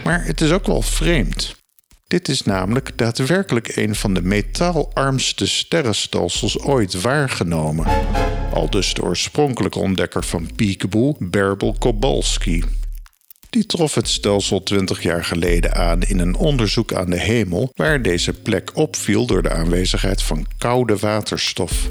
Maar 0.03 0.25
het 0.25 0.41
is 0.41 0.51
ook 0.51 0.65
wel 0.65 0.81
vreemd. 0.81 1.55
Dit 2.07 2.29
is 2.29 2.43
namelijk 2.43 2.97
daadwerkelijk 2.97 3.75
een 3.75 3.95
van 3.95 4.13
de 4.13 4.21
metaalarmste 4.21 5.47
sterrenstelsels 5.47 6.59
ooit 6.59 7.01
waargenomen. 7.01 7.85
Al 8.53 8.69
dus 8.69 8.93
de 8.93 9.03
oorspronkelijke 9.03 9.79
ontdekker 9.79 10.23
van 10.23 10.49
Peekaboo, 10.55 11.15
Berbel 11.19 11.75
Kobalski. 11.79 12.63
Die 13.49 13.65
trof 13.65 13.95
het 13.95 14.07
stelsel 14.07 14.63
20 14.63 15.01
jaar 15.03 15.23
geleden 15.23 15.75
aan 15.75 16.01
in 16.01 16.19
een 16.19 16.35
onderzoek 16.35 16.93
aan 16.93 17.09
de 17.09 17.19
hemel, 17.19 17.71
waar 17.75 18.01
deze 18.01 18.33
plek 18.33 18.71
opviel 18.73 19.25
door 19.25 19.41
de 19.41 19.51
aanwezigheid 19.51 20.21
van 20.21 20.45
koude 20.57 20.97
waterstof. 20.97 21.89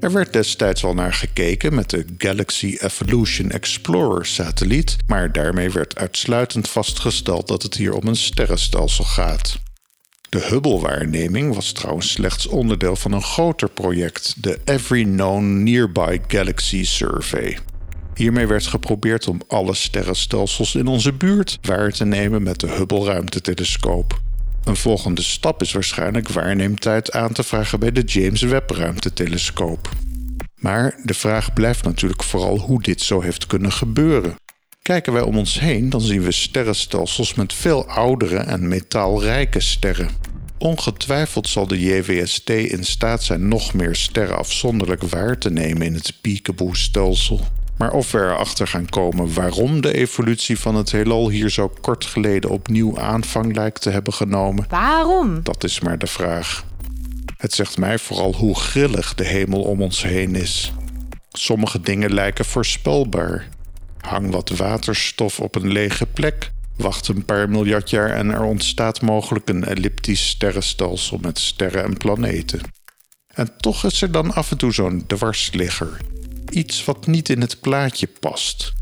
Er 0.00 0.12
werd 0.12 0.32
destijds 0.32 0.84
al 0.84 0.94
naar 0.94 1.12
gekeken 1.12 1.74
met 1.74 1.90
de 1.90 2.04
Galaxy 2.18 2.76
Evolution 2.80 3.50
Explorer 3.50 4.26
satelliet, 4.26 4.96
maar 5.06 5.32
daarmee 5.32 5.70
werd 5.70 5.96
uitsluitend 5.96 6.68
vastgesteld 6.68 7.48
dat 7.48 7.62
het 7.62 7.74
hier 7.74 7.92
om 7.92 8.06
een 8.06 8.16
sterrenstelsel 8.16 9.04
gaat. 9.04 9.58
De 10.28 10.46
Hubble-waarneming 10.48 11.54
was 11.54 11.72
trouwens 11.72 12.10
slechts 12.10 12.46
onderdeel 12.46 12.96
van 12.96 13.12
een 13.12 13.22
groter 13.22 13.70
project, 13.70 14.42
de 14.42 14.58
Every 14.64 15.04
Known 15.04 15.62
Nearby 15.62 16.18
Galaxy 16.26 16.84
Survey. 16.84 17.58
Hiermee 18.14 18.46
werd 18.46 18.66
geprobeerd 18.66 19.28
om 19.28 19.40
alle 19.48 19.74
sterrenstelsels 19.74 20.74
in 20.74 20.86
onze 20.86 21.12
buurt 21.12 21.58
waar 21.62 21.92
te 21.92 22.04
nemen 22.04 22.42
met 22.42 22.60
de 22.60 22.68
Hubble-ruimtetelescoop. 22.68 24.20
Een 24.68 24.76
volgende 24.76 25.22
stap 25.22 25.62
is 25.62 25.72
waarschijnlijk 25.72 26.28
waarneemtijd 26.28 27.12
aan 27.12 27.32
te 27.32 27.42
vragen 27.42 27.80
bij 27.80 27.92
de 27.92 28.00
James 28.00 28.42
Webb 28.42 28.70
ruimtetelescoop. 28.70 29.88
Maar 30.54 31.00
de 31.04 31.14
vraag 31.14 31.52
blijft 31.52 31.84
natuurlijk 31.84 32.22
vooral 32.22 32.58
hoe 32.58 32.82
dit 32.82 33.00
zo 33.00 33.20
heeft 33.20 33.46
kunnen 33.46 33.72
gebeuren. 33.72 34.34
Kijken 34.82 35.12
wij 35.12 35.22
om 35.22 35.38
ons 35.38 35.60
heen, 35.60 35.90
dan 35.90 36.00
zien 36.00 36.22
we 36.22 36.32
sterrenstelsels 36.32 37.34
met 37.34 37.52
veel 37.52 37.86
oudere 37.86 38.36
en 38.36 38.68
metaalrijke 38.68 39.60
sterren. 39.60 40.10
Ongetwijfeld 40.58 41.48
zal 41.48 41.66
de 41.66 41.80
JWST 41.80 42.50
in 42.50 42.84
staat 42.84 43.22
zijn 43.22 43.48
nog 43.48 43.74
meer 43.74 43.94
sterren 43.94 44.38
afzonderlijk 44.38 45.02
waar 45.02 45.38
te 45.38 45.50
nemen 45.50 45.86
in 45.86 45.94
het 45.94 46.18
Peekaboo-stelsel. 46.20 47.40
Maar 47.78 47.92
of 47.92 48.12
we 48.12 48.18
erachter 48.18 48.66
gaan 48.68 48.88
komen 48.88 49.34
waarom 49.34 49.80
de 49.80 49.94
evolutie 49.94 50.58
van 50.58 50.74
het 50.74 50.92
heelal 50.92 51.28
hier 51.30 51.50
zo 51.50 51.72
kort 51.80 52.04
geleden 52.04 52.50
opnieuw 52.50 52.98
aanvang 52.98 53.54
lijkt 53.54 53.82
te 53.82 53.90
hebben 53.90 54.12
genomen, 54.12 54.66
Waarom? 54.68 55.42
dat 55.42 55.64
is 55.64 55.80
maar 55.80 55.98
de 55.98 56.06
vraag. 56.06 56.64
Het 57.36 57.52
zegt 57.52 57.78
mij 57.78 57.98
vooral 57.98 58.34
hoe 58.34 58.54
grillig 58.58 59.14
de 59.14 59.24
hemel 59.24 59.62
om 59.62 59.82
ons 59.82 60.02
heen 60.02 60.34
is. 60.34 60.72
Sommige 61.28 61.80
dingen 61.80 62.14
lijken 62.14 62.44
voorspelbaar. 62.44 63.48
Hang 64.00 64.30
wat 64.30 64.50
waterstof 64.50 65.40
op 65.40 65.54
een 65.54 65.72
lege 65.72 66.06
plek, 66.06 66.50
wacht 66.76 67.08
een 67.08 67.24
paar 67.24 67.48
miljard 67.48 67.90
jaar 67.90 68.10
en 68.10 68.30
er 68.30 68.42
ontstaat 68.42 69.02
mogelijk 69.02 69.48
een 69.48 69.64
elliptisch 69.64 70.28
sterrenstelsel 70.28 71.18
met 71.20 71.38
sterren 71.38 71.84
en 71.84 71.96
planeten. 71.96 72.60
En 73.34 73.50
toch 73.56 73.84
is 73.84 74.02
er 74.02 74.12
dan 74.12 74.34
af 74.34 74.50
en 74.50 74.58
toe 74.58 74.72
zo'n 74.72 75.04
dwarsligger. 75.06 75.96
Iets 76.50 76.84
wat 76.84 77.06
niet 77.06 77.28
in 77.28 77.40
het 77.40 77.60
plaatje 77.60 78.08
past. 78.20 78.72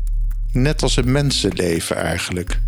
Net 0.51 0.81
als 0.81 0.95
een 0.95 1.11
mensenleven 1.11 1.95
eigenlijk. 1.95 2.59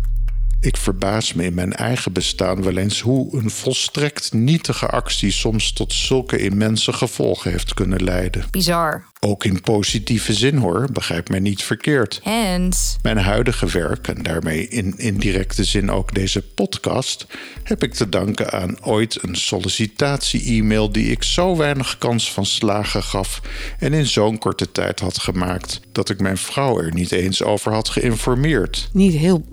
Ik 0.62 0.76
verbaas 0.76 1.32
me 1.32 1.44
in 1.44 1.54
mijn 1.54 1.72
eigen 1.72 2.12
bestaan 2.12 2.62
wel 2.62 2.76
eens 2.76 3.00
hoe 3.00 3.36
een 3.36 3.50
volstrekt 3.50 4.32
nietige 4.32 4.86
actie 4.86 5.30
soms 5.30 5.72
tot 5.72 5.92
zulke 5.92 6.38
immense 6.38 6.92
gevolgen 6.92 7.50
heeft 7.50 7.74
kunnen 7.74 8.04
leiden. 8.04 8.44
Bizar. 8.50 9.04
Ook 9.20 9.44
in 9.44 9.60
positieve 9.60 10.32
zin 10.32 10.56
hoor, 10.56 10.88
begrijp 10.92 11.28
mij 11.28 11.38
niet 11.38 11.62
verkeerd. 11.62 12.20
Hens. 12.22 12.96
Mijn 13.02 13.16
huidige 13.16 13.66
werk, 13.66 14.08
en 14.08 14.22
daarmee 14.22 14.68
in 14.68 14.98
indirecte 14.98 15.64
zin 15.64 15.90
ook 15.90 16.14
deze 16.14 16.42
podcast, 16.42 17.26
heb 17.62 17.82
ik 17.82 17.94
te 17.94 18.08
danken 18.08 18.52
aan 18.52 18.84
ooit 18.84 19.22
een 19.22 19.36
sollicitatie-e-mail 19.36 20.92
die 20.92 21.10
ik 21.10 21.22
zo 21.22 21.56
weinig 21.56 21.98
kans 21.98 22.32
van 22.32 22.46
slagen 22.46 23.02
gaf 23.02 23.40
en 23.78 23.92
in 23.92 24.06
zo'n 24.06 24.38
korte 24.38 24.72
tijd 24.72 25.00
had 25.00 25.18
gemaakt 25.18 25.80
dat 25.92 26.10
ik 26.10 26.20
mijn 26.20 26.38
vrouw 26.38 26.80
er 26.80 26.94
niet 26.94 27.12
eens 27.12 27.42
over 27.42 27.72
had 27.72 27.88
geïnformeerd. 27.88 28.88
Niet 28.92 29.14
heel 29.14 29.44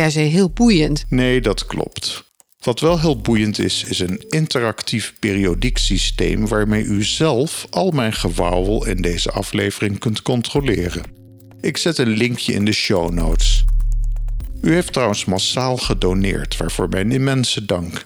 per 0.00 0.10
se 0.10 0.20
heel 0.20 0.50
boeiend. 0.50 1.04
Nee, 1.08 1.40
dat 1.40 1.66
klopt. 1.66 2.24
Wat 2.58 2.80
wel 2.80 3.00
heel 3.00 3.20
boeiend 3.20 3.58
is, 3.58 3.84
is 3.84 3.98
een 3.98 4.24
interactief 4.28 5.14
periodiek 5.20 5.78
systeem 5.78 6.48
waarmee 6.48 6.84
u 6.84 7.04
zelf 7.04 7.66
al 7.70 7.90
mijn 7.90 8.12
gewauwel 8.12 8.86
in 8.86 9.02
deze 9.02 9.30
aflevering 9.30 9.98
kunt 9.98 10.22
controleren. 10.22 11.02
Ik 11.60 11.76
zet 11.76 11.98
een 11.98 12.08
linkje 12.08 12.52
in 12.52 12.64
de 12.64 12.72
show 12.72 13.10
notes. 13.10 13.64
U 14.62 14.72
heeft 14.72 14.92
trouwens 14.92 15.24
massaal 15.24 15.76
gedoneerd, 15.76 16.56
waarvoor 16.56 16.88
mijn 16.88 17.12
immense 17.12 17.64
dank. 17.64 18.02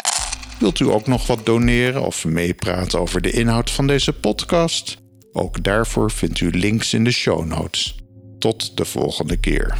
Wilt 0.58 0.80
u 0.80 0.84
ook 0.84 1.06
nog 1.06 1.26
wat 1.26 1.46
doneren 1.46 2.06
of 2.06 2.24
meepraten 2.24 3.00
over 3.00 3.20
de 3.20 3.30
inhoud 3.30 3.70
van 3.70 3.86
deze 3.86 4.12
podcast? 4.12 4.96
Ook 5.32 5.64
daarvoor 5.64 6.10
vindt 6.10 6.40
u 6.40 6.50
links 6.50 6.94
in 6.94 7.04
de 7.04 7.12
show 7.12 7.44
notes. 7.44 7.96
Tot 8.38 8.76
de 8.76 8.84
volgende 8.84 9.36
keer. 9.36 9.78